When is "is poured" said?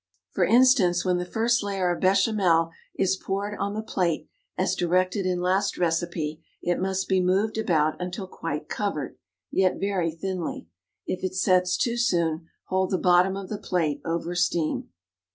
2.95-3.55